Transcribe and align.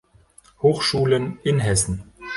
Hochschulen 0.63 1.37
in 1.43 1.59
Hessen 1.59 2.11